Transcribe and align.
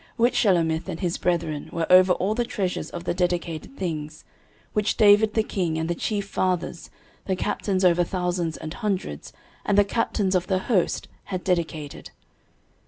13:026:026 0.01 0.09
Which 0.17 0.35
Shelomith 0.35 0.87
and 0.87 0.99
his 0.99 1.17
brethren 1.19 1.69
were 1.71 1.91
over 1.91 2.13
all 2.13 2.33
the 2.33 2.43
treasures 2.43 2.89
of 2.89 3.03
the 3.03 3.13
dedicated 3.13 3.77
things, 3.77 4.25
which 4.73 4.97
David 4.97 5.35
the 5.35 5.43
king, 5.43 5.77
and 5.77 5.87
the 5.87 5.93
chief 5.93 6.27
fathers, 6.27 6.89
the 7.27 7.35
captains 7.35 7.85
over 7.85 8.03
thousands 8.03 8.57
and 8.57 8.73
hundreds, 8.73 9.31
and 9.63 9.77
the 9.77 9.83
captains 9.83 10.33
of 10.33 10.47
the 10.47 10.57
host, 10.57 11.07
had 11.25 11.43
dedicated. 11.43 12.09